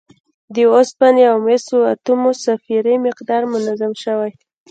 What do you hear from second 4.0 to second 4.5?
زیات شوی